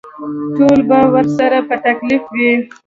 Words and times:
ټول 0.55 0.77
به 0.89 0.99
ورسره 1.13 1.57
په 1.67 1.75
تکلیف 1.85 2.23
وي. 2.35 2.51